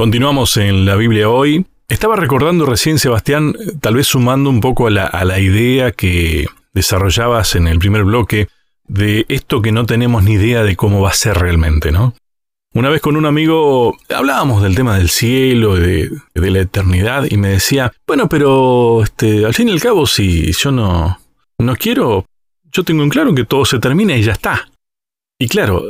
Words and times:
Continuamos 0.00 0.56
en 0.56 0.86
la 0.86 0.96
Biblia 0.96 1.28
hoy. 1.28 1.66
Estaba 1.86 2.16
recordando 2.16 2.64
recién, 2.64 2.98
Sebastián, 2.98 3.54
tal 3.82 3.96
vez 3.96 4.06
sumando 4.06 4.48
un 4.48 4.62
poco 4.62 4.86
a 4.86 4.90
la, 4.90 5.40
idea 5.40 5.92
que 5.92 6.46
desarrollabas 6.72 7.54
en 7.54 7.68
el 7.68 7.78
primer 7.78 8.04
bloque 8.04 8.48
de 8.88 9.26
esto 9.28 9.60
que 9.60 9.72
no 9.72 9.84
tenemos 9.84 10.24
ni 10.24 10.32
idea 10.32 10.62
de 10.62 10.74
cómo 10.74 11.02
va 11.02 11.10
a 11.10 11.12
ser 11.12 11.36
realmente, 11.36 11.92
¿no? 11.92 12.14
Una 12.72 12.88
vez 12.88 13.02
con 13.02 13.14
un 13.14 13.26
amigo 13.26 13.94
hablábamos 14.08 14.62
del 14.62 14.74
tema 14.74 14.96
del 14.96 15.10
cielo, 15.10 15.74
de, 15.74 16.08
de 16.34 16.50
la 16.50 16.60
eternidad, 16.60 17.26
y 17.28 17.36
me 17.36 17.48
decía, 17.48 17.92
bueno, 18.06 18.26
pero 18.26 19.02
este, 19.02 19.44
al 19.44 19.52
fin 19.52 19.68
y 19.68 19.72
al 19.72 19.82
cabo, 19.82 20.06
si 20.06 20.50
yo 20.52 20.72
no, 20.72 21.20
no 21.58 21.76
quiero, 21.76 22.24
yo 22.72 22.84
tengo 22.84 23.02
en 23.02 23.10
claro 23.10 23.34
que 23.34 23.44
todo 23.44 23.66
se 23.66 23.78
termina 23.78 24.16
y 24.16 24.22
ya 24.22 24.32
está. 24.32 24.66
Y 25.38 25.46
claro, 25.46 25.84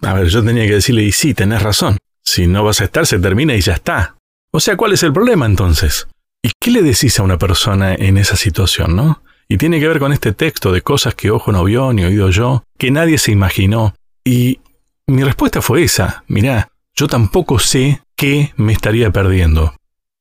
a 0.00 0.14
ver, 0.14 0.28
yo 0.28 0.42
tenía 0.42 0.66
que 0.66 0.76
decirle, 0.76 1.02
y 1.02 1.12
sí, 1.12 1.34
tenés 1.34 1.62
razón. 1.62 1.98
Si 2.26 2.46
no 2.46 2.64
vas 2.64 2.80
a 2.80 2.84
estar, 2.84 3.06
se 3.06 3.18
termina 3.18 3.54
y 3.54 3.60
ya 3.60 3.74
está. 3.74 4.16
O 4.50 4.60
sea, 4.60 4.76
¿cuál 4.76 4.92
es 4.92 5.02
el 5.02 5.12
problema 5.12 5.46
entonces? 5.46 6.08
¿Y 6.42 6.50
qué 6.60 6.70
le 6.70 6.82
decís 6.82 7.18
a 7.18 7.22
una 7.22 7.38
persona 7.38 7.94
en 7.94 8.18
esa 8.18 8.36
situación, 8.36 8.96
no? 8.96 9.22
Y 9.48 9.58
tiene 9.58 9.78
que 9.78 9.88
ver 9.88 10.00
con 10.00 10.12
este 10.12 10.32
texto 10.32 10.72
de 10.72 10.82
cosas 10.82 11.14
que 11.14 11.30
ojo 11.30 11.52
no 11.52 11.62
vio 11.62 11.92
ni 11.92 12.04
oído 12.04 12.30
yo, 12.30 12.64
que 12.78 12.90
nadie 12.90 13.18
se 13.18 13.30
imaginó. 13.30 13.94
Y 14.24 14.58
mi 15.06 15.22
respuesta 15.22 15.62
fue 15.62 15.84
esa, 15.84 16.24
mirá, 16.26 16.68
yo 16.96 17.06
tampoco 17.06 17.60
sé 17.60 18.02
qué 18.16 18.52
me 18.56 18.72
estaría 18.72 19.10
perdiendo, 19.12 19.76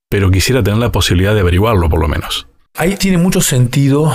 pero 0.10 0.30
quisiera 0.30 0.62
tener 0.62 0.80
la 0.80 0.92
posibilidad 0.92 1.34
de 1.34 1.40
averiguarlo 1.40 1.90
por 1.90 2.00
lo 2.00 2.08
menos. 2.08 2.48
Ahí 2.76 2.98
tiene 2.98 3.18
mucho 3.18 3.42
sentido 3.42 4.14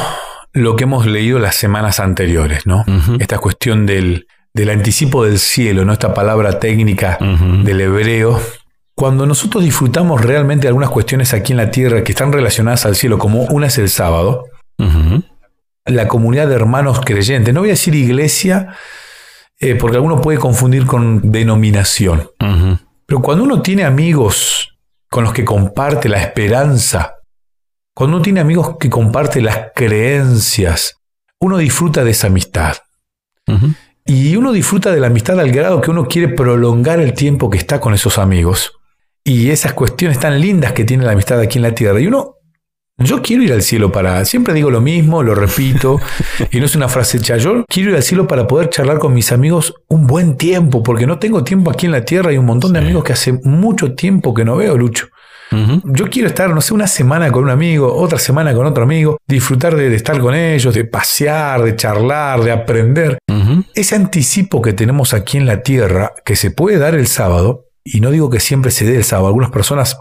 lo 0.53 0.77
que 0.77 0.85
hemos 0.85 1.07
leído 1.07 1.39
las 1.39 1.57
semanas 1.57 1.99
anteriores, 1.99 2.67
¿no? 2.67 2.85
Esta 3.19 3.39
cuestión 3.39 3.87
del 3.87 4.27
del 4.53 4.71
anticipo 4.71 5.25
del 5.25 5.39
cielo, 5.39 5.85
¿no? 5.85 5.93
esta 5.93 6.13
palabra 6.15 6.59
técnica 6.59 7.19
del 7.21 7.81
hebreo, 7.81 8.41
cuando 8.95 9.25
nosotros 9.27 9.65
disfrutamos 9.65 10.21
realmente 10.21 10.63
de 10.63 10.69
algunas 10.69 10.91
cuestiones 10.91 11.33
aquí 11.33 11.53
en 11.53 11.59
la 11.59 11.71
tierra 11.71 12.03
que 12.03 12.13
están 12.13 12.33
relacionadas 12.33 12.85
al 12.87 12.97
cielo, 12.97 13.19
como 13.19 13.45
una 13.45 13.69
es 13.69 13.79
el 13.79 13.89
sábado, 13.89 14.45
la 15.87 16.09
comunidad 16.09 16.49
de 16.49 16.55
hermanos 16.55 17.01
creyentes, 17.05 17.55
no 17.55 17.61
voy 17.61 17.71
a 17.71 17.73
decir 17.73 17.95
iglesia, 17.95 18.75
eh, 19.59 19.75
porque 19.75 19.97
alguno 19.97 20.21
puede 20.21 20.39
confundir 20.39 20.87
con 20.87 21.31
denominación, 21.31 22.29
pero 23.07 23.23
cuando 23.23 23.45
uno 23.45 23.63
tiene 23.63 23.85
amigos 23.85 24.79
con 25.09 25.25
los 25.25 25.33
que 25.33 25.45
comparte 25.45 26.09
la 26.09 26.21
esperanza, 26.21 27.17
cuando 27.95 28.17
uno 28.17 28.23
tiene 28.23 28.41
amigos 28.41 28.77
que 28.79 28.89
comparte 28.89 29.41
las 29.41 29.73
creencias, 29.75 30.97
uno 31.41 31.59
disfruta 31.59 32.05
de 32.05 32.11
esa 32.11 32.29
amistad. 32.29 32.77
Y 34.07 34.37
uno 34.37 34.53
disfruta 34.53 34.93
de 34.93 35.01
la 35.01 35.09
amistad 35.09 35.39
al 35.39 35.53
grado 35.53 35.81
que 35.81 35.91
uno 35.91 36.07
quiere 36.07 36.35
prolongar 36.35 37.01
el 37.01 37.13
tiempo 37.15 37.51
que 37.51 37.59
está 37.59 37.81
con 37.81 37.95
esos 37.95 38.19
amigos. 38.19 38.73
Y 39.23 39.51
esas 39.51 39.75
cuestiones 39.75 40.19
tan 40.19 40.41
lindas 40.41 40.73
que 40.73 40.85
tiene 40.85 41.05
la 41.05 41.13
amistad 41.13 41.39
aquí 41.41 41.59
en 41.59 41.63
la 41.63 41.75
tierra. 41.75 42.01
Y 42.01 42.07
uno, 42.07 42.37
yo 43.03 43.23
quiero 43.23 43.43
ir 43.43 43.53
al 43.53 43.63
cielo 43.63 43.91
para, 43.91 44.25
siempre 44.27 44.53
digo 44.53 44.71
lo 44.71 44.83
mismo, 44.83 45.23
lo 45.23 45.35
repito, 45.35 45.99
y 46.51 46.61
no 46.61 46.67
es 46.67 46.77
una 46.77 46.89
frase 46.89 47.17
hecha, 47.17 47.39
yo 47.39 47.65
quiero 47.67 47.91
ir 47.91 47.97
al 47.97 48.03
cielo 48.03 48.27
para 48.27 48.47
poder 48.47 48.69
charlar 48.69 48.99
con 48.99 49.15
mis 49.15 49.33
amigos 49.33 49.75
un 49.89 50.07
buen 50.07 50.37
tiempo, 50.37 50.83
porque 50.83 51.07
no 51.07 51.19
tengo 51.19 51.43
tiempo 51.43 51.71
aquí 51.71 51.87
en 51.87 51.93
la 51.93 52.05
tierra 52.05 52.31
y 52.31 52.37
un 52.37 52.45
montón 52.45 52.75
de 52.75 52.81
amigos 52.81 53.03
que 53.03 53.15
hace 53.15 53.33
mucho 53.45 53.95
tiempo 53.95 54.35
que 54.35 54.45
no 54.45 54.57
veo, 54.57 54.77
Lucho. 54.77 55.09
Yo 55.85 56.09
quiero 56.09 56.29
estar, 56.29 56.51
no 56.51 56.61
sé, 56.61 56.75
una 56.75 56.87
semana 56.87 57.33
con 57.33 57.45
un 57.45 57.51
amigo, 57.51 57.93
otra 57.93 58.19
semana 58.19 58.55
con 58.55 58.67
otro 58.67 58.85
amigo, 58.85 59.19
disfrutar 59.27 59.75
de, 59.75 59.95
estar 59.95 60.21
con 60.21 60.35
ellos, 60.35 60.75
de 60.75 60.85
pasear, 60.85 61.63
de 61.63 61.75
charlar, 61.75 62.41
de 62.43 62.53
aprender. 62.53 63.19
Ese 63.75 63.97
anticipo 63.97 64.63
que 64.63 64.73
tenemos 64.73 65.13
aquí 65.13 65.39
en 65.39 65.47
la 65.47 65.63
tierra, 65.63 66.13
que 66.25 66.37
se 66.37 66.51
puede 66.51 66.79
dar 66.79 66.95
el 66.95 67.09
sábado, 67.09 67.65
y 67.83 68.01
no 68.01 68.11
digo 68.11 68.31
que 68.31 68.41
siempre 68.41 68.71
se 68.71 68.85
dé 68.85 68.97
el 68.97 69.05
sábado, 69.05 69.29
algunas 69.29 69.51
personas 69.51 69.99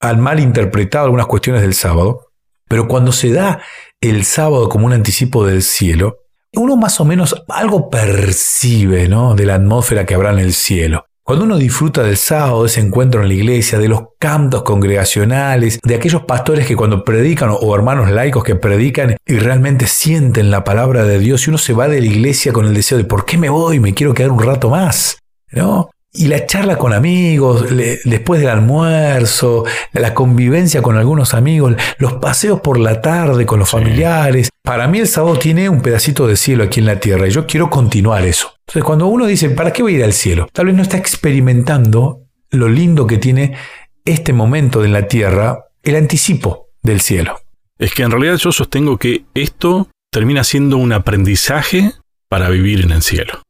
han 0.00 0.20
mal 0.20 0.40
interpretado 0.40 1.06
algunas 1.06 1.26
cuestiones 1.26 1.62
del 1.62 1.74
sábado, 1.74 2.28
pero 2.68 2.86
cuando 2.86 3.12
se 3.12 3.32
da 3.32 3.60
el 4.00 4.24
sábado 4.24 4.68
como 4.68 4.86
un 4.86 4.92
anticipo 4.92 5.44
del 5.44 5.62
cielo, 5.62 6.18
uno 6.54 6.76
más 6.76 7.00
o 7.00 7.04
menos 7.04 7.44
algo 7.48 7.90
percibe 7.90 9.08
¿no? 9.08 9.34
de 9.34 9.46
la 9.46 9.56
atmósfera 9.56 10.06
que 10.06 10.14
habrá 10.14 10.30
en 10.30 10.38
el 10.38 10.54
cielo. 10.54 11.06
Cuando 11.30 11.44
uno 11.44 11.58
disfruta 11.58 12.02
del 12.02 12.16
sábado, 12.16 12.62
de 12.62 12.66
ese 12.66 12.80
encuentro 12.80 13.22
en 13.22 13.28
la 13.28 13.34
iglesia, 13.34 13.78
de 13.78 13.86
los 13.86 14.02
cantos 14.18 14.64
congregacionales, 14.64 15.78
de 15.80 15.94
aquellos 15.94 16.24
pastores 16.24 16.66
que 16.66 16.74
cuando 16.74 17.04
predican 17.04 17.50
o 17.52 17.72
hermanos 17.72 18.10
laicos 18.10 18.42
que 18.42 18.56
predican 18.56 19.14
y 19.24 19.38
realmente 19.38 19.86
sienten 19.86 20.50
la 20.50 20.64
palabra 20.64 21.04
de 21.04 21.20
Dios 21.20 21.46
y 21.46 21.50
uno 21.50 21.58
se 21.58 21.72
va 21.72 21.86
de 21.86 22.00
la 22.00 22.06
iglesia 22.08 22.52
con 22.52 22.66
el 22.66 22.74
deseo 22.74 22.98
de 22.98 23.04
¿por 23.04 23.26
qué 23.26 23.38
me 23.38 23.48
voy? 23.48 23.78
Me 23.78 23.94
quiero 23.94 24.12
quedar 24.12 24.32
un 24.32 24.42
rato 24.42 24.70
más. 24.70 25.18
¿No? 25.52 25.90
Y 26.12 26.26
la 26.26 26.44
charla 26.44 26.76
con 26.76 26.92
amigos, 26.92 27.66
después 28.04 28.40
del 28.40 28.50
almuerzo, 28.50 29.64
la 29.92 30.12
convivencia 30.12 30.82
con 30.82 30.96
algunos 30.96 31.34
amigos, 31.34 31.76
los 31.98 32.14
paseos 32.14 32.60
por 32.60 32.80
la 32.80 33.00
tarde 33.00 33.46
con 33.46 33.60
los 33.60 33.70
familiares. 33.70 34.50
Para 34.62 34.88
mí 34.88 34.98
el 34.98 35.06
sábado 35.06 35.38
tiene 35.38 35.68
un 35.68 35.82
pedacito 35.82 36.26
de 36.26 36.36
cielo 36.36 36.64
aquí 36.64 36.80
en 36.80 36.86
la 36.86 36.98
tierra 36.98 37.28
y 37.28 37.30
yo 37.30 37.46
quiero 37.46 37.70
continuar 37.70 38.24
eso. 38.24 38.54
Entonces 38.66 38.82
cuando 38.82 39.06
uno 39.06 39.26
dice, 39.26 39.50
¿para 39.50 39.72
qué 39.72 39.82
voy 39.82 39.94
a 39.94 39.98
ir 39.98 40.04
al 40.04 40.12
cielo? 40.12 40.48
Tal 40.52 40.66
vez 40.66 40.74
no 40.74 40.82
está 40.82 40.96
experimentando 40.96 42.22
lo 42.50 42.68
lindo 42.68 43.06
que 43.06 43.18
tiene 43.18 43.56
este 44.04 44.32
momento 44.32 44.84
en 44.84 44.92
la 44.92 45.06
tierra, 45.06 45.66
el 45.84 45.94
anticipo 45.94 46.70
del 46.82 47.00
cielo. 47.00 47.38
Es 47.78 47.94
que 47.94 48.02
en 48.02 48.10
realidad 48.10 48.36
yo 48.36 48.50
sostengo 48.50 48.98
que 48.98 49.24
esto 49.34 49.88
termina 50.10 50.42
siendo 50.42 50.76
un 50.76 50.92
aprendizaje 50.92 51.92
para 52.28 52.48
vivir 52.48 52.80
en 52.82 52.90
el 52.90 53.02
cielo. 53.02 53.42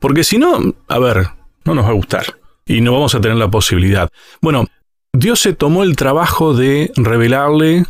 Porque 0.00 0.24
si 0.24 0.38
no, 0.38 0.74
a 0.88 0.98
ver, 0.98 1.28
no 1.68 1.74
nos 1.74 1.84
va 1.84 1.90
a 1.90 1.94
gustar 1.94 2.24
y 2.64 2.80
no 2.80 2.92
vamos 2.92 3.14
a 3.14 3.20
tener 3.20 3.36
la 3.36 3.50
posibilidad. 3.50 4.08
Bueno, 4.40 4.66
Dios 5.12 5.40
se 5.40 5.52
tomó 5.52 5.82
el 5.82 5.96
trabajo 5.96 6.54
de 6.54 6.90
revelarle 6.96 7.84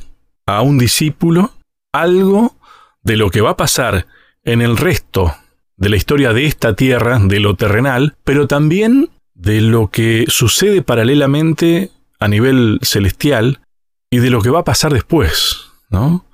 a 0.47 0.63
un 0.63 0.79
discípulo 0.79 1.53
algo 1.93 2.57
de 3.03 3.17
lo 3.17 3.31
que 3.31 3.41
va 3.41 3.51
a 3.51 3.57
pasar 3.57 4.07
en 4.45 4.63
el 4.63 4.77
resto 4.77 5.33
de 5.77 5.89
la 5.89 5.97
historia 5.97 6.33
de 6.33 6.47
esta 6.47 6.75
tierra, 6.75 7.21
de 7.21 7.39
lo 7.39 7.55
terrenal, 7.55 8.17
pero 8.25 8.49
también 8.49 9.11
de 9.35 9.61
lo 9.61 9.91
que 9.91 10.25
sucede 10.27 10.83
paralelamente 10.83 11.93
a 12.19 12.27
nivel 12.27 12.81
celestial 12.83 13.61
y 14.11 14.19
de 14.19 14.31
lo 14.31 14.43
que 14.43 14.51
va 14.51 14.61
a 14.61 14.65
pasar 14.65 14.93
después, 14.93 15.69
¿no? 15.89 16.25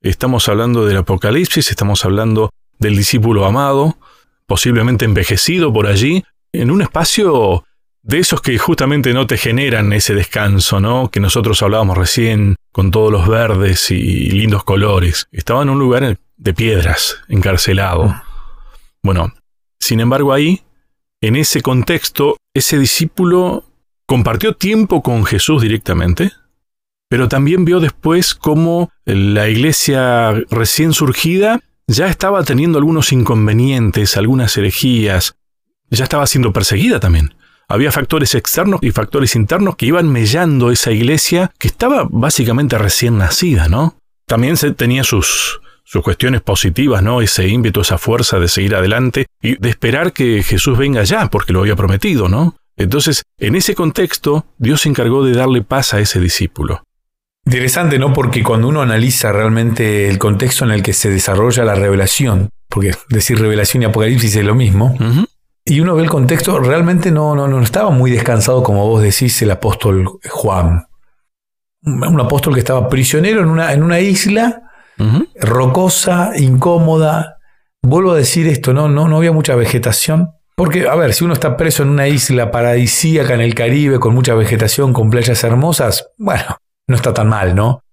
Estamos 0.00 0.48
hablando 0.48 0.84
del 0.84 0.96
Apocalipsis, 0.96 1.70
estamos 1.70 2.04
hablando 2.04 2.50
del 2.80 2.96
discípulo 2.96 3.44
amado, 3.44 3.96
posiblemente 4.46 5.04
envejecido 5.04 5.72
por 5.72 5.86
allí, 5.86 6.24
en 6.52 6.70
un 6.70 6.82
espacio 6.82 7.64
de 8.02 8.18
esos 8.18 8.40
que 8.40 8.56
justamente 8.58 9.12
no 9.12 9.26
te 9.26 9.36
generan 9.36 9.92
ese 9.92 10.14
descanso, 10.14 10.80
¿no? 10.80 11.10
Que 11.10 11.20
nosotros 11.20 11.62
hablábamos 11.62 11.98
recién 11.98 12.56
con 12.72 12.90
todos 12.90 13.12
los 13.12 13.28
verdes 13.28 13.90
y 13.90 14.30
lindos 14.30 14.64
colores. 14.64 15.28
Estaba 15.30 15.62
en 15.62 15.70
un 15.70 15.78
lugar 15.78 16.18
de 16.36 16.54
piedras, 16.54 17.18
encarcelado. 17.28 18.04
Mm. 18.04 18.20
Bueno, 19.02 19.34
sin 19.78 20.00
embargo 20.00 20.32
ahí, 20.32 20.62
en 21.20 21.36
ese 21.36 21.60
contexto, 21.60 22.36
ese 22.54 22.78
discípulo 22.78 23.64
compartió 24.06 24.54
tiempo 24.54 25.02
con 25.02 25.24
Jesús 25.24 25.62
directamente, 25.62 26.32
pero 27.08 27.28
también 27.28 27.64
vio 27.64 27.80
después 27.80 28.34
cómo 28.34 28.90
la 29.04 29.48
iglesia 29.48 30.32
recién 30.50 30.92
surgida 30.92 31.60
ya 31.86 32.06
estaba 32.08 32.42
teniendo 32.44 32.78
algunos 32.78 33.12
inconvenientes, 33.12 34.16
algunas 34.16 34.56
herejías, 34.56 35.36
ya 35.90 36.04
estaba 36.04 36.26
siendo 36.26 36.52
perseguida 36.52 37.00
también. 37.00 37.34
Había 37.68 37.92
factores 37.92 38.34
externos 38.34 38.80
y 38.82 38.90
factores 38.92 39.36
internos 39.36 39.76
que 39.76 39.86
iban 39.86 40.10
mellando 40.10 40.70
esa 40.70 40.90
iglesia 40.90 41.50
que 41.58 41.68
estaba 41.68 42.06
básicamente 42.10 42.78
recién 42.78 43.18
nacida, 43.18 43.68
¿no? 43.68 43.98
También 44.26 44.56
se 44.56 44.70
tenía 44.72 45.04
sus, 45.04 45.60
sus 45.84 46.02
cuestiones 46.02 46.40
positivas, 46.40 47.02
¿no? 47.02 47.20
Ese 47.20 47.46
ímpetu, 47.48 47.82
esa 47.82 47.98
fuerza 47.98 48.38
de 48.38 48.48
seguir 48.48 48.74
adelante 48.74 49.26
y 49.42 49.56
de 49.56 49.68
esperar 49.68 50.12
que 50.12 50.42
Jesús 50.42 50.78
venga 50.78 51.04
ya, 51.04 51.28
porque 51.28 51.52
lo 51.52 51.60
había 51.60 51.76
prometido, 51.76 52.28
¿no? 52.28 52.56
Entonces, 52.78 53.24
en 53.38 53.56
ese 53.56 53.74
contexto, 53.74 54.46
Dios 54.56 54.82
se 54.82 54.88
encargó 54.88 55.24
de 55.24 55.32
darle 55.32 55.62
paz 55.62 55.94
a 55.94 56.00
ese 56.00 56.20
discípulo. 56.20 56.84
Interesante, 57.44 57.98
¿no? 57.98 58.12
Porque 58.12 58.42
cuando 58.42 58.68
uno 58.68 58.82
analiza 58.82 59.32
realmente 59.32 60.08
el 60.08 60.18
contexto 60.18 60.64
en 60.64 60.70
el 60.70 60.82
que 60.82 60.92
se 60.92 61.10
desarrolla 61.10 61.64
la 61.64 61.74
revelación, 61.74 62.50
porque 62.68 62.92
decir 63.08 63.40
revelación 63.40 63.82
y 63.82 63.86
apocalipsis 63.86 64.36
es 64.36 64.44
lo 64.44 64.54
mismo, 64.54 64.96
y 65.68 65.80
uno 65.80 65.94
ve 65.94 66.02
el 66.02 66.10
contexto, 66.10 66.58
realmente 66.58 67.10
no, 67.10 67.34
no, 67.34 67.46
no 67.46 67.62
estaba 67.62 67.90
muy 67.90 68.10
descansado, 68.10 68.62
como 68.62 68.86
vos 68.88 69.02
decís, 69.02 69.40
el 69.42 69.50
apóstol 69.50 70.18
Juan. 70.28 70.86
Un 71.82 72.20
apóstol 72.20 72.54
que 72.54 72.60
estaba 72.60 72.88
prisionero 72.88 73.40
en 73.42 73.48
una, 73.48 73.72
en 73.72 73.82
una 73.82 74.00
isla 74.00 74.62
rocosa, 75.40 76.32
incómoda. 76.36 77.36
Vuelvo 77.82 78.12
a 78.12 78.16
decir 78.16 78.48
esto, 78.48 78.72
¿no? 78.72 78.88
No, 78.88 79.08
no 79.08 79.18
había 79.18 79.32
mucha 79.32 79.54
vegetación. 79.54 80.30
Porque, 80.56 80.88
a 80.88 80.96
ver, 80.96 81.14
si 81.14 81.24
uno 81.24 81.34
está 81.34 81.56
preso 81.56 81.84
en 81.84 81.90
una 81.90 82.08
isla 82.08 82.50
paradisíaca 82.50 83.34
en 83.34 83.40
el 83.40 83.54
Caribe 83.54 84.00
con 84.00 84.14
mucha 84.14 84.34
vegetación, 84.34 84.92
con 84.92 85.08
playas 85.08 85.44
hermosas, 85.44 86.08
bueno, 86.18 86.56
no 86.88 86.96
está 86.96 87.14
tan 87.14 87.28
mal, 87.28 87.54
¿no? 87.54 87.84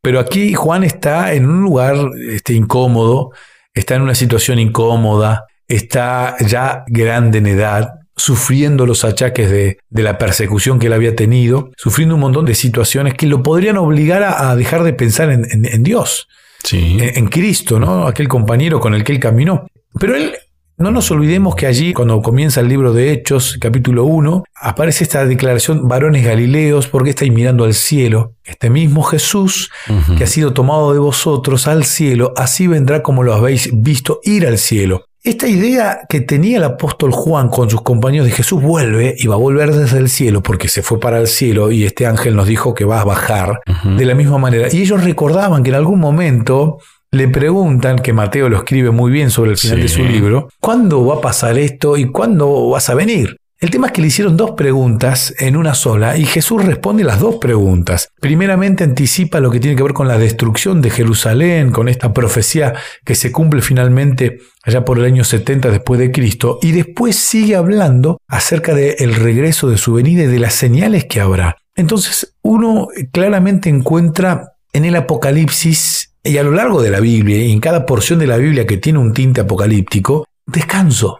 Pero 0.00 0.20
aquí 0.20 0.54
Juan 0.54 0.84
está 0.84 1.32
en 1.32 1.46
un 1.46 1.62
lugar 1.62 1.96
este, 2.30 2.52
incómodo, 2.52 3.32
está 3.72 3.96
en 3.96 4.02
una 4.02 4.14
situación 4.14 4.58
incómoda, 4.58 5.46
está 5.68 6.36
ya 6.40 6.84
grande 6.86 7.38
en 7.38 7.46
edad, 7.46 7.94
sufriendo 8.16 8.86
los 8.86 9.04
achaques 9.04 9.50
de, 9.50 9.78
la 9.90 10.18
persecución 10.18 10.78
que 10.78 10.86
él 10.86 10.92
había 10.92 11.16
tenido, 11.16 11.70
sufriendo 11.76 12.14
un 12.14 12.20
montón 12.20 12.44
de 12.44 12.54
situaciones 12.54 13.14
que 13.14 13.26
lo 13.26 13.42
podrían 13.42 13.76
obligar 13.76 14.22
a, 14.22 14.54
dejar 14.56 14.84
de 14.84 14.92
pensar 14.92 15.30
en, 15.30 15.82
Dios, 15.82 16.28
sí. 16.62 16.98
en, 17.00 17.26
Cristo, 17.26 17.80
¿no? 17.80 18.06
aquel 18.06 18.28
compañero 18.28 18.80
con 18.80 18.94
el 18.94 19.04
que 19.04 19.12
él 19.12 19.20
caminó. 19.20 19.66
Pero 19.98 20.14
él 20.14 20.34
no 20.76 20.90
nos 20.90 21.08
olvidemos 21.12 21.54
que 21.54 21.66
allí, 21.66 21.92
cuando 21.92 22.20
comienza 22.20 22.60
el 22.60 22.68
libro 22.68 22.92
de 22.92 23.12
Hechos, 23.12 23.58
capítulo 23.60 24.04
1, 24.04 24.42
aparece 24.60 25.04
esta 25.04 25.24
declaración, 25.24 25.86
varones 25.86 26.24
galileos, 26.24 26.88
porque 26.88 27.10
estáis 27.10 27.32
mirando 27.32 27.64
al 27.64 27.74
cielo? 27.74 28.34
Este 28.42 28.70
mismo 28.70 29.04
Jesús, 29.04 29.70
que 30.18 30.24
ha 30.24 30.26
sido 30.26 30.52
tomado 30.52 30.92
de 30.92 30.98
vosotros 30.98 31.68
al 31.68 31.84
cielo, 31.84 32.32
así 32.36 32.66
vendrá 32.66 33.04
como 33.04 33.22
lo 33.22 33.34
habéis 33.34 33.70
visto 33.72 34.20
ir 34.24 34.48
al 34.48 34.58
cielo. 34.58 35.04
Esta 35.24 35.48
idea 35.48 36.00
que 36.06 36.20
tenía 36.20 36.58
el 36.58 36.64
apóstol 36.64 37.10
Juan 37.10 37.48
con 37.48 37.70
sus 37.70 37.80
compañeros 37.80 38.26
de 38.26 38.32
Jesús 38.34 38.60
vuelve 38.60 39.14
y 39.16 39.26
va 39.26 39.36
a 39.36 39.38
volver 39.38 39.72
desde 39.72 39.96
el 39.96 40.10
cielo 40.10 40.42
porque 40.42 40.68
se 40.68 40.82
fue 40.82 41.00
para 41.00 41.18
el 41.18 41.28
cielo 41.28 41.72
y 41.72 41.84
este 41.84 42.04
ángel 42.04 42.36
nos 42.36 42.46
dijo 42.46 42.74
que 42.74 42.84
va 42.84 43.00
a 43.00 43.04
bajar 43.04 43.60
de 43.96 44.04
la 44.04 44.14
misma 44.14 44.36
manera. 44.36 44.68
Y 44.70 44.82
ellos 44.82 45.02
recordaban 45.02 45.62
que 45.62 45.70
en 45.70 45.76
algún 45.76 45.98
momento 45.98 46.76
le 47.10 47.28
preguntan, 47.28 48.00
que 48.00 48.12
Mateo 48.12 48.50
lo 48.50 48.58
escribe 48.58 48.90
muy 48.90 49.10
bien 49.10 49.30
sobre 49.30 49.52
el 49.52 49.56
final 49.56 49.80
de 49.80 49.88
su 49.88 50.02
libro, 50.02 50.50
¿cuándo 50.60 51.06
va 51.06 51.14
a 51.14 51.20
pasar 51.22 51.56
esto 51.56 51.96
y 51.96 52.10
cuándo 52.10 52.68
vas 52.68 52.90
a 52.90 52.94
venir? 52.94 53.38
El 53.64 53.70
tema 53.70 53.86
es 53.86 53.94
que 53.94 54.02
le 54.02 54.08
hicieron 54.08 54.36
dos 54.36 54.50
preguntas 54.50 55.34
en 55.38 55.56
una 55.56 55.72
sola 55.72 56.18
y 56.18 56.26
Jesús 56.26 56.62
responde 56.62 57.02
las 57.02 57.18
dos 57.18 57.36
preguntas. 57.36 58.10
Primeramente 58.20 58.84
anticipa 58.84 59.40
lo 59.40 59.50
que 59.50 59.58
tiene 59.58 59.74
que 59.74 59.82
ver 59.82 59.94
con 59.94 60.06
la 60.06 60.18
destrucción 60.18 60.82
de 60.82 60.90
Jerusalén, 60.90 61.70
con 61.70 61.88
esta 61.88 62.12
profecía 62.12 62.74
que 63.06 63.14
se 63.14 63.32
cumple 63.32 63.62
finalmente 63.62 64.36
allá 64.64 64.84
por 64.84 64.98
el 64.98 65.06
año 65.06 65.24
70 65.24 65.70
después 65.70 65.98
de 65.98 66.12
Cristo, 66.12 66.58
y 66.60 66.72
después 66.72 67.16
sigue 67.16 67.56
hablando 67.56 68.18
acerca 68.28 68.74
del 68.74 69.14
regreso 69.14 69.70
de 69.70 69.78
su 69.78 69.94
venida 69.94 70.24
y 70.24 70.26
de 70.26 70.40
las 70.40 70.52
señales 70.52 71.06
que 71.06 71.22
habrá. 71.22 71.56
Entonces 71.74 72.36
uno 72.42 72.88
claramente 73.12 73.70
encuentra 73.70 74.56
en 74.74 74.84
el 74.84 74.94
Apocalipsis 74.94 76.12
y 76.22 76.36
a 76.36 76.42
lo 76.42 76.50
largo 76.50 76.82
de 76.82 76.90
la 76.90 77.00
Biblia, 77.00 77.42
y 77.42 77.50
en 77.50 77.60
cada 77.60 77.86
porción 77.86 78.18
de 78.18 78.26
la 78.26 78.36
Biblia 78.36 78.66
que 78.66 78.76
tiene 78.76 78.98
un 78.98 79.14
tinte 79.14 79.40
apocalíptico, 79.40 80.26
descanso. 80.44 81.18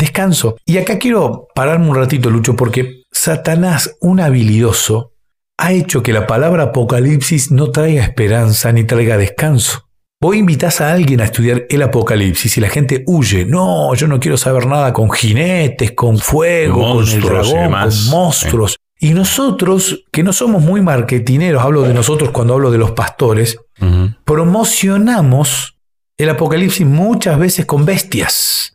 Descanso. 0.00 0.56
Y 0.64 0.78
acá 0.78 0.98
quiero 0.98 1.48
pararme 1.54 1.90
un 1.90 1.94
ratito, 1.94 2.30
Lucho, 2.30 2.56
porque 2.56 3.02
Satanás, 3.12 3.96
un 4.00 4.20
habilidoso, 4.20 5.12
ha 5.58 5.72
hecho 5.72 6.02
que 6.02 6.14
la 6.14 6.26
palabra 6.26 6.64
apocalipsis 6.64 7.50
no 7.50 7.70
traiga 7.70 8.02
esperanza 8.02 8.72
ni 8.72 8.84
traiga 8.84 9.18
descanso. 9.18 9.90
Vos 10.18 10.34
invitas 10.36 10.80
a 10.80 10.92
alguien 10.92 11.20
a 11.20 11.24
estudiar 11.24 11.66
el 11.68 11.82
apocalipsis 11.82 12.56
y 12.56 12.60
la 12.62 12.70
gente 12.70 13.04
huye. 13.06 13.44
No, 13.44 13.94
yo 13.94 14.06
no 14.06 14.18
quiero 14.18 14.38
saber 14.38 14.66
nada 14.66 14.92
con 14.94 15.10
jinetes, 15.10 15.92
con 15.92 16.18
fuego, 16.18 16.94
con 16.94 17.08
el 17.08 17.20
dragón, 17.20 17.70
con 17.70 18.08
monstruos. 18.08 18.76
Y 18.98 19.10
nosotros, 19.10 20.04
que 20.10 20.22
no 20.22 20.32
somos 20.32 20.62
muy 20.62 20.80
marketineros, 20.80 21.62
hablo 21.62 21.82
de 21.82 21.94
nosotros 21.94 22.30
cuando 22.30 22.54
hablo 22.54 22.70
de 22.70 22.78
los 22.78 22.90
pastores, 22.92 23.58
promocionamos 24.24 25.78
el 26.18 26.28
apocalipsis 26.28 26.86
muchas 26.86 27.38
veces 27.38 27.66
con 27.66 27.84
bestias. 27.86 28.72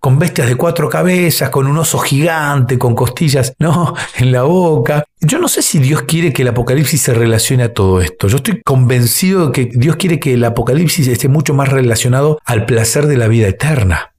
Con 0.00 0.18
bestias 0.18 0.48
de 0.48 0.54
cuatro 0.56 0.88
cabezas, 0.88 1.50
con 1.50 1.66
un 1.66 1.76
oso 1.78 1.98
gigante, 1.98 2.78
con 2.78 2.94
costillas, 2.94 3.54
no, 3.58 3.94
en 4.18 4.32
la 4.32 4.42
boca. 4.42 5.04
Yo 5.20 5.38
no 5.38 5.48
sé 5.48 5.62
si 5.62 5.78
Dios 5.78 6.02
quiere 6.02 6.32
que 6.32 6.42
el 6.42 6.48
apocalipsis 6.48 7.02
se 7.02 7.14
relacione 7.14 7.64
a 7.64 7.74
todo 7.74 8.00
esto. 8.00 8.28
Yo 8.28 8.36
estoy 8.36 8.62
convencido 8.62 9.46
de 9.46 9.52
que 9.52 9.70
Dios 9.72 9.96
quiere 9.96 10.20
que 10.20 10.34
el 10.34 10.44
apocalipsis 10.44 11.08
esté 11.08 11.28
mucho 11.28 11.54
más 11.54 11.68
relacionado 11.68 12.38
al 12.44 12.66
placer 12.66 13.06
de 13.06 13.16
la 13.16 13.28
vida 13.28 13.48
eterna. 13.48 14.12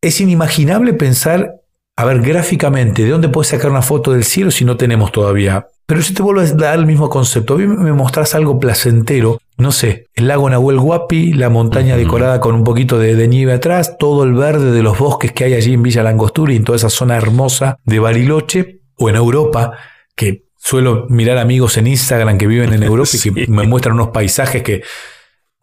Es 0.00 0.20
inimaginable 0.20 0.92
pensar 0.92 1.64
a 1.96 2.04
ver, 2.04 2.22
gráficamente, 2.22 3.04
¿de 3.04 3.10
dónde 3.10 3.28
puedes 3.28 3.50
sacar 3.50 3.70
una 3.70 3.82
foto 3.82 4.12
del 4.12 4.24
cielo 4.24 4.50
si 4.50 4.64
no 4.64 4.76
tenemos 4.76 5.12
todavía? 5.12 5.68
Pero 5.86 6.00
si 6.02 6.14
te 6.14 6.22
vuelvo 6.22 6.40
a 6.40 6.46
dar 6.46 6.78
el 6.78 6.86
mismo 6.86 7.10
concepto, 7.10 7.54
a 7.54 7.58
mí 7.58 7.66
me 7.66 7.92
mostrás 7.92 8.34
algo 8.34 8.58
placentero, 8.58 9.38
no 9.58 9.70
sé, 9.70 10.06
el 10.14 10.28
lago 10.28 10.48
Nahuel 10.48 10.78
Huapi, 10.78 11.34
la 11.34 11.50
montaña 11.50 11.96
decorada 11.96 12.40
con 12.40 12.54
un 12.54 12.64
poquito 12.64 12.98
de, 12.98 13.28
nieve 13.28 13.52
atrás, 13.52 13.96
todo 13.98 14.24
el 14.24 14.32
verde 14.32 14.72
de 14.72 14.82
los 14.82 14.98
bosques 14.98 15.32
que 15.32 15.44
hay 15.44 15.54
allí 15.54 15.74
en 15.74 15.82
Villa 15.82 16.02
Langostura 16.02 16.52
y 16.52 16.56
en 16.56 16.64
toda 16.64 16.76
esa 16.76 16.88
zona 16.88 17.16
hermosa 17.16 17.78
de 17.84 17.98
Bariloche, 17.98 18.80
o 18.96 19.10
en 19.10 19.16
Europa, 19.16 19.72
que 20.16 20.44
suelo 20.56 21.06
mirar 21.10 21.36
amigos 21.36 21.76
en 21.76 21.86
Instagram 21.86 22.38
que 22.38 22.46
viven 22.46 22.72
en 22.72 22.82
Europa 22.84 23.10
y 23.12 23.18
que 23.18 23.46
me 23.48 23.66
muestran 23.66 23.94
unos 23.94 24.08
paisajes 24.08 24.62
que... 24.62 24.82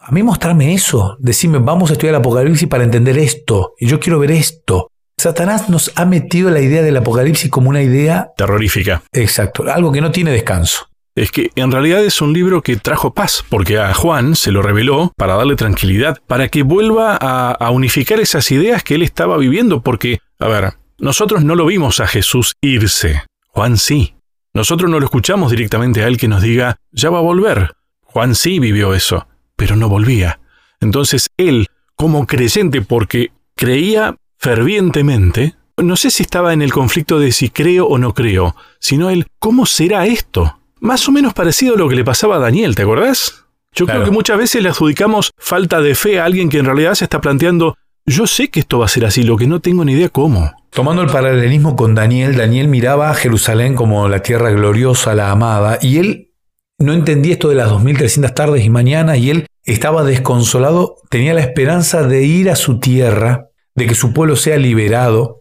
A 0.03 0.12
mí 0.12 0.23
mostrarme 0.23 0.73
eso, 0.73 1.15
decirme, 1.19 1.59
vamos 1.59 1.91
a 1.91 1.94
estudiar 1.94 2.15
el 2.15 2.21
Apocalipsis 2.21 2.68
para 2.68 2.83
entender 2.83 3.19
esto, 3.19 3.73
y 3.77 3.88
yo 3.88 4.00
quiero 4.00 4.18
ver 4.18 4.31
esto, 4.31 4.91
Satanás 5.21 5.69
nos 5.69 5.91
ha 5.97 6.06
metido 6.06 6.50
la 6.50 6.62
idea 6.62 6.81
del 6.81 6.97
apocalipsis 6.97 7.51
como 7.51 7.69
una 7.69 7.83
idea 7.83 8.31
terrorífica. 8.35 9.03
Exacto, 9.13 9.71
algo 9.71 9.91
que 9.91 10.01
no 10.01 10.12
tiene 10.12 10.31
descanso. 10.31 10.89
Es 11.13 11.31
que 11.31 11.51
en 11.56 11.71
realidad 11.71 12.03
es 12.03 12.21
un 12.21 12.33
libro 12.33 12.63
que 12.63 12.75
trajo 12.77 13.13
paz, 13.13 13.45
porque 13.47 13.77
a 13.77 13.94
Juan 13.94 14.35
se 14.35 14.51
lo 14.51 14.63
reveló 14.63 15.13
para 15.15 15.35
darle 15.35 15.56
tranquilidad, 15.56 16.18
para 16.25 16.47
que 16.47 16.63
vuelva 16.63 17.19
a, 17.21 17.69
unificar 17.69 18.19
esas 18.19 18.50
ideas 18.50 18.83
que 18.83 18.95
él 18.95 19.03
estaba 19.03 19.38
viviendo, 19.38 19.83
porque, 19.83 20.21
a 20.39 20.47
ver, 20.47 20.73
nosotros 20.97 21.44
no 21.44 21.53
lo 21.53 21.68
vimos 21.68 22.00
a 22.00 22.07
Jesús 22.07 22.56
irse, 22.59 23.21
Juan 23.50 23.77
sí. 23.77 24.15
Nosotros 24.56 24.89
no 24.89 25.00
lo 25.00 25.06
escuchamos 25.06 25.51
directamente 25.51 26.03
a 26.03 26.07
él 26.07 26.18
que 26.18 26.27
nos 26.27 26.41
diga, 26.41 26.77
ya 26.91 27.12
va 27.12 27.19
a 27.19 27.21
volver. 27.21 27.73
Juan 28.06 28.33
sí 28.33 28.57
vivió 28.57 28.95
eso, 28.95 29.27
pero 29.56 29.75
no 29.75 29.88
volvía. 29.88 30.39
Entonces 30.79 31.29
él, 31.38 31.68
como 31.95 32.25
creyente, 32.25 32.81
porque 32.81 33.31
creía 33.56 34.15
fervientemente, 34.42 35.54
no 35.78 35.96
sé 35.96 36.10
si 36.10 36.24
estaba 36.24 36.52
en 36.52 36.64
el 36.64 36.74
conflicto 36.74 37.20
de 37.20 37.32
si 37.32 37.50
creo 37.50 37.86
o 37.86 38.00
no 38.00 38.16
creo, 38.16 38.56
sino 38.80 39.12
el 39.12 39.28
cómo 39.40 39.68
será 39.68 40.08
esto. 40.08 40.58
Más 40.80 41.08
o 41.08 41.12
menos 41.12 41.36
parecido 41.36 41.76
a 41.76 41.78
lo 41.78 41.88
que 41.88 41.96
le 41.96 42.04
pasaba 42.04 42.38
a 42.38 42.40
Daniel, 42.40 42.76
¿te 42.76 42.82
acordás? 42.82 43.46
Yo 43.74 43.86
creo 43.86 44.04
que 44.04 44.12
muchas 44.12 44.38
veces 44.38 44.64
le 44.64 44.70
adjudicamos 44.70 45.32
falta 45.38 45.80
de 45.80 45.94
fe 45.94 46.20
a 46.20 46.26
alguien 46.26 46.50
que 46.50 46.58
en 46.58 46.66
realidad 46.66 46.96
se 46.96 47.06
está 47.06 47.22
planteando, 47.22 47.78
yo 48.06 48.26
sé 48.26 48.50
que 48.50 48.62
esto 48.62 48.80
va 48.80 48.86
a 48.86 48.90
ser 48.90 49.06
así, 49.06 49.22
lo 49.22 49.38
que 49.38 49.46
no 49.46 49.62
tengo 49.62 49.86
ni 49.86 49.94
idea 49.94 50.10
cómo. 50.10 50.52
Tomando 50.72 51.04
el 51.04 51.10
paralelismo 51.10 51.76
con 51.76 51.94
Daniel, 51.94 52.36
Daniel 52.36 52.68
miraba 52.68 53.12
a 53.12 53.14
Jerusalén 53.14 53.76
como 53.76 54.10
la 54.10 54.24
tierra 54.24 54.50
gloriosa, 54.50 55.14
la 55.14 55.30
amada, 55.30 55.78
y 55.82 56.00
él 56.00 56.32
no 56.80 56.94
entendía 56.94 57.34
esto 57.34 57.48
de 57.50 57.56
las 57.56 57.70
2300 57.70 58.34
tardes 58.34 58.66
y 58.66 58.72
mañanas, 58.72 59.20
y 59.20 59.30
él 59.30 59.46
estaba 59.64 60.04
desconsolado, 60.04 60.98
tenía 61.10 61.36
la 61.36 61.42
esperanza 61.42 62.04
de 62.04 62.24
ir 62.24 62.50
a 62.50 62.56
su 62.56 62.80
tierra, 62.80 63.51
de 63.75 63.87
que 63.87 63.95
su 63.95 64.13
pueblo 64.13 64.35
sea 64.35 64.57
liberado, 64.57 65.40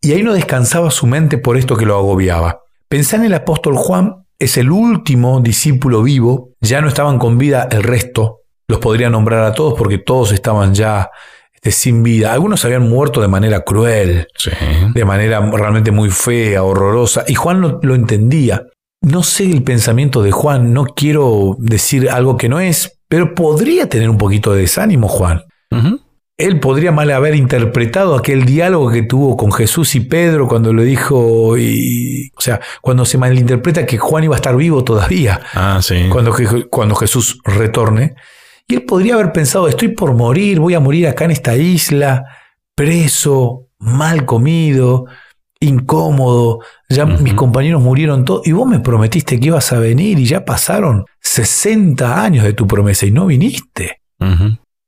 y 0.00 0.12
ahí 0.12 0.22
no 0.22 0.34
descansaba 0.34 0.90
su 0.90 1.06
mente 1.06 1.38
por 1.38 1.56
esto 1.56 1.76
que 1.76 1.86
lo 1.86 1.96
agobiaba. 1.96 2.60
Pensá 2.88 3.16
en 3.16 3.24
el 3.24 3.34
apóstol 3.34 3.76
Juan, 3.76 4.24
es 4.38 4.56
el 4.56 4.70
último 4.70 5.40
discípulo 5.40 6.02
vivo, 6.02 6.50
ya 6.60 6.80
no 6.80 6.88
estaban 6.88 7.18
con 7.18 7.38
vida 7.38 7.66
el 7.70 7.82
resto, 7.82 8.40
los 8.68 8.78
podría 8.78 9.10
nombrar 9.10 9.44
a 9.44 9.52
todos 9.52 9.74
porque 9.76 9.98
todos 9.98 10.32
estaban 10.32 10.74
ya 10.74 11.10
este, 11.52 11.72
sin 11.72 12.02
vida. 12.02 12.32
Algunos 12.32 12.64
habían 12.64 12.88
muerto 12.88 13.20
de 13.20 13.28
manera 13.28 13.62
cruel, 13.62 14.28
de 14.94 15.04
manera 15.04 15.40
realmente 15.40 15.90
muy 15.90 16.10
fea, 16.10 16.62
horrorosa, 16.62 17.24
y 17.26 17.34
Juan 17.34 17.60
lo, 17.60 17.80
lo, 17.82 17.94
entendía. 17.94 18.64
No 19.00 19.22
sé 19.22 19.50
el 19.50 19.62
pensamiento 19.62 20.22
de 20.22 20.30
Juan, 20.30 20.72
no 20.72 20.84
quiero 20.84 21.56
decir 21.58 22.10
algo 22.10 22.36
que 22.36 22.48
no 22.48 22.60
es, 22.60 23.00
pero 23.08 23.34
podría 23.34 23.88
tener 23.88 24.10
un 24.10 24.18
poquito 24.18 24.52
de 24.52 24.60
desánimo 24.62 25.08
Juan 25.08 25.42
él 26.38 26.60
podría 26.60 26.92
mal 26.92 27.10
haber 27.10 27.34
interpretado 27.34 28.16
aquel 28.16 28.44
diálogo 28.44 28.92
que 28.92 29.02
tuvo 29.02 29.36
con 29.36 29.50
Jesús 29.50 29.96
y 29.96 30.00
Pedro 30.00 30.46
cuando 30.46 30.72
le 30.72 30.84
dijo, 30.84 31.58
y, 31.58 32.30
o 32.36 32.40
sea, 32.40 32.60
cuando 32.80 33.04
se 33.04 33.18
malinterpreta 33.18 33.84
que 33.84 33.98
Juan 33.98 34.22
iba 34.22 34.36
a 34.36 34.38
estar 34.38 34.56
vivo 34.56 34.84
todavía, 34.84 35.40
ah, 35.54 35.80
sí. 35.82 36.06
cuando, 36.08 36.32
cuando 36.70 36.94
Jesús 36.94 37.40
retorne. 37.44 38.14
Y 38.68 38.76
él 38.76 38.82
podría 38.82 39.14
haber 39.14 39.32
pensado, 39.32 39.66
estoy 39.66 39.88
por 39.88 40.14
morir, 40.14 40.60
voy 40.60 40.74
a 40.74 40.80
morir 40.80 41.08
acá 41.08 41.24
en 41.24 41.32
esta 41.32 41.56
isla, 41.56 42.24
preso, 42.76 43.66
mal 43.80 44.24
comido, 44.24 45.06
incómodo, 45.58 46.60
ya 46.88 47.04
mis 47.04 47.34
compañeros 47.34 47.82
murieron 47.82 48.24
todos, 48.24 48.46
y 48.46 48.52
vos 48.52 48.68
me 48.68 48.78
prometiste 48.78 49.40
que 49.40 49.46
ibas 49.48 49.72
a 49.72 49.80
venir 49.80 50.20
y 50.20 50.26
ya 50.26 50.44
pasaron 50.44 51.04
60 51.20 52.22
años 52.22 52.44
de 52.44 52.52
tu 52.52 52.68
promesa 52.68 53.06
y 53.06 53.10
no 53.10 53.26
viniste. 53.26 54.02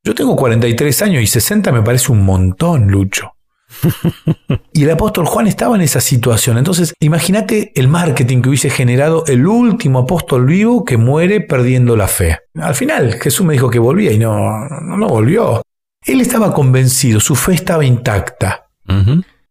Yo 0.05 0.15
tengo 0.15 0.35
43 0.35 1.03
años 1.03 1.23
y 1.23 1.27
60 1.27 1.73
me 1.73 1.83
parece 1.83 2.11
un 2.13 2.25
montón, 2.25 2.91
Lucho. 2.91 3.33
y 4.73 4.85
el 4.85 4.91
apóstol 4.91 5.27
Juan 5.27 5.47
estaba 5.47 5.77
en 5.77 5.83
esa 5.83 6.01
situación. 6.01 6.59
Entonces, 6.59 6.95
imagínate 7.01 7.73
el 7.75 7.89
marketing 7.89 8.43
que 8.43 8.49
hubiese 8.49 8.71
generado 8.71 9.25
el 9.27 9.47
último 9.47 10.01
apóstol 10.01 10.47
vivo 10.47 10.85
que 10.85 10.97
muere 10.97 11.41
perdiendo 11.41 11.97
la 11.97 12.09
fe. 12.09 12.39
Al 12.55 12.75
final, 12.75 13.15
Jesús 13.21 13.47
me 13.47 13.53
dijo 13.53 13.71
que 13.71 13.79
volvía 13.79 14.13
y 14.13 14.19
no, 14.19 14.67
no, 14.69 15.07
volvió. 15.07 15.63
Él 16.05 16.21
estaba 16.21 16.53
convencido, 16.53 17.21
su 17.21 17.35
fe 17.35 17.53
estaba 17.53 17.85
intacta. 17.85 18.67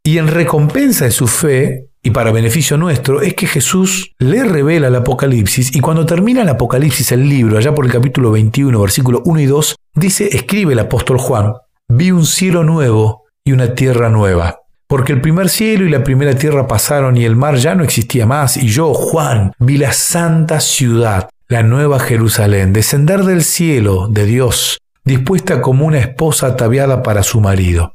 Y 0.03 0.17
en 0.17 0.27
recompensa 0.27 1.05
de 1.05 1.11
su 1.11 1.27
fe, 1.27 1.88
y 2.01 2.11
para 2.11 2.31
beneficio 2.31 2.77
nuestro, 2.77 3.21
es 3.21 3.33
que 3.33 3.47
Jesús 3.47 4.13
le 4.19 4.43
revela 4.43 4.87
el 4.87 4.95
Apocalipsis 4.95 5.75
y 5.75 5.81
cuando 5.81 6.05
termina 6.05 6.43
el 6.43 6.49
Apocalipsis, 6.49 7.11
el 7.11 7.27
libro, 7.27 7.57
allá 7.57 7.75
por 7.75 7.85
el 7.85 7.91
capítulo 7.91 8.31
21, 8.31 8.79
versículo 8.79 9.21
1 9.25 9.39
y 9.41 9.45
2, 9.45 9.75
dice, 9.95 10.29
escribe 10.31 10.73
el 10.73 10.79
apóstol 10.79 11.17
Juan, 11.17 11.53
vi 11.89 12.11
un 12.11 12.25
cielo 12.25 12.63
nuevo 12.63 13.23
y 13.43 13.51
una 13.51 13.75
tierra 13.75 14.09
nueva, 14.09 14.59
porque 14.87 15.11
el 15.11 15.21
primer 15.21 15.49
cielo 15.49 15.85
y 15.85 15.89
la 15.89 16.03
primera 16.03 16.33
tierra 16.35 16.67
pasaron 16.67 17.17
y 17.17 17.25
el 17.25 17.35
mar 17.35 17.55
ya 17.55 17.75
no 17.75 17.83
existía 17.83 18.25
más, 18.25 18.55
y 18.55 18.69
yo, 18.69 18.93
Juan, 18.93 19.51
vi 19.59 19.77
la 19.77 19.91
santa 19.91 20.61
ciudad, 20.61 21.29
la 21.49 21.63
nueva 21.63 21.99
Jerusalén, 21.99 22.71
descender 22.71 23.23
del 23.23 23.43
cielo 23.43 24.07
de 24.07 24.25
Dios, 24.25 24.79
dispuesta 25.03 25.61
como 25.61 25.85
una 25.85 25.99
esposa 25.99 26.47
ataviada 26.47 27.03
para 27.03 27.23
su 27.23 27.41
marido. 27.41 27.93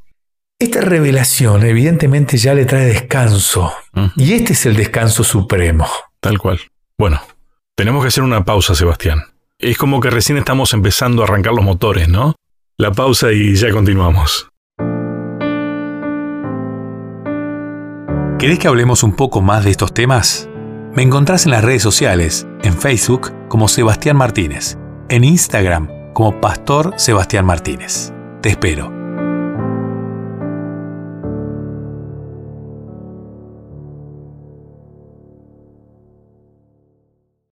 Esta 0.64 0.80
revelación 0.80 1.62
evidentemente 1.66 2.38
ya 2.38 2.54
le 2.54 2.64
trae 2.64 2.86
descanso, 2.86 3.70
y 4.16 4.32
este 4.32 4.54
es 4.54 4.64
el 4.64 4.74
descanso 4.74 5.22
supremo. 5.22 5.86
Tal 6.20 6.38
cual. 6.38 6.58
Bueno, 6.96 7.20
tenemos 7.76 8.02
que 8.02 8.08
hacer 8.08 8.24
una 8.24 8.46
pausa, 8.46 8.74
Sebastián. 8.74 9.24
Es 9.58 9.76
como 9.76 10.00
que 10.00 10.08
recién 10.08 10.38
estamos 10.38 10.72
empezando 10.72 11.20
a 11.20 11.26
arrancar 11.26 11.52
los 11.52 11.66
motores, 11.66 12.08
¿no? 12.08 12.34
La 12.78 12.92
pausa 12.92 13.30
y 13.30 13.54
ya 13.56 13.72
continuamos. 13.72 14.48
¿Querés 18.38 18.58
que 18.58 18.68
hablemos 18.68 19.02
un 19.02 19.16
poco 19.16 19.42
más 19.42 19.64
de 19.64 19.70
estos 19.70 19.92
temas? 19.92 20.48
Me 20.94 21.02
encontrás 21.02 21.44
en 21.44 21.50
las 21.50 21.62
redes 21.62 21.82
sociales, 21.82 22.46
en 22.62 22.72
Facebook 22.72 23.34
como 23.48 23.68
Sebastián 23.68 24.16
Martínez, 24.16 24.78
en 25.10 25.24
Instagram 25.24 25.90
como 26.14 26.40
Pastor 26.40 26.94
Sebastián 26.96 27.44
Martínez. 27.44 28.14
Te 28.40 28.48
espero. 28.48 28.93